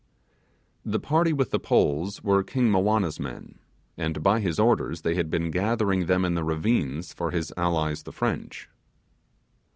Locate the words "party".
0.99-1.31